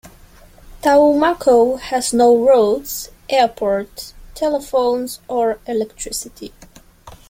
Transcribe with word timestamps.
Taumako 0.81 1.79
has 1.79 2.11
no 2.11 2.35
roads, 2.35 3.09
airport, 3.29 4.15
telephones, 4.33 5.19
or 5.27 5.59
electricity. 5.67 6.51